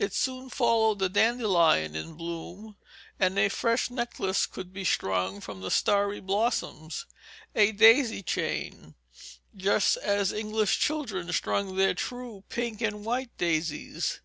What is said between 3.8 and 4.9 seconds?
necklace could be